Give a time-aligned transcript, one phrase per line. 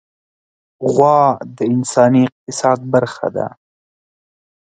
[0.93, 1.19] غوا
[1.55, 3.47] د انساني اقتصاد برخه ده.